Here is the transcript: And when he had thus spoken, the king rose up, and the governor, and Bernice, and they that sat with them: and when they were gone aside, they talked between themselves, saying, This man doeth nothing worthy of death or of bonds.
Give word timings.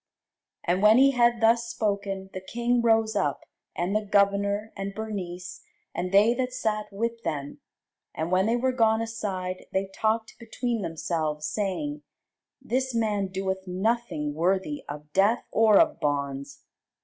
And 0.63 0.81
when 0.81 0.97
he 0.97 1.11
had 1.11 1.41
thus 1.41 1.67
spoken, 1.67 2.31
the 2.33 2.41
king 2.41 2.81
rose 2.81 3.15
up, 3.15 3.41
and 3.75 3.95
the 3.95 4.03
governor, 4.03 4.73
and 4.75 4.95
Bernice, 4.95 5.61
and 5.93 6.11
they 6.11 6.33
that 6.33 6.53
sat 6.53 6.91
with 6.91 7.21
them: 7.21 7.59
and 8.15 8.31
when 8.31 8.47
they 8.47 8.55
were 8.55 8.71
gone 8.71 9.03
aside, 9.03 9.67
they 9.71 9.85
talked 9.93 10.39
between 10.39 10.81
themselves, 10.81 11.45
saying, 11.45 12.01
This 12.59 12.95
man 12.95 13.27
doeth 13.27 13.67
nothing 13.67 14.33
worthy 14.33 14.83
of 14.89 15.13
death 15.13 15.43
or 15.51 15.77
of 15.77 15.99
bonds. 15.99 16.63